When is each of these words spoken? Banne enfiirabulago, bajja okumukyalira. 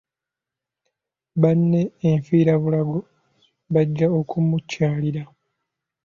Banne 1.41 1.81
enfiirabulago, 2.09 2.97
bajja 3.73 4.07
okumukyalira. 4.19 5.23